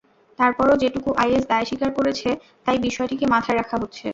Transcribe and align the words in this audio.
তারপরও 0.39 0.79
যেহেতু 0.81 0.99
আইএস 1.17 1.43
দায় 1.47 1.67
স্বীকার 1.69 1.91
করেছে, 1.97 2.29
তাই 2.65 2.77
বিষয়টিকে 2.85 3.25
মাথায় 3.33 3.57
রাখা 3.57 3.75
হচ্ছে। 3.81 4.05